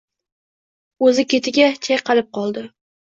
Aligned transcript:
O’zi 1.09 1.25
ketiga 1.35 1.67
chalqayib 1.89 2.33
qoldi! 2.39 2.65